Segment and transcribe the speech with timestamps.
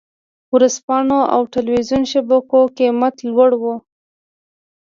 [0.55, 3.63] ورځپاڼو او ټلویزیون شبکو قېمت لوړ و.